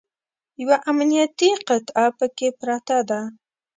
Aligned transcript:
یوه 0.61 0.77
امنیتي 0.89 1.49
قطعه 1.67 2.05
پکې 2.17 2.49
پرته 2.59 2.97
ده. 3.09 3.21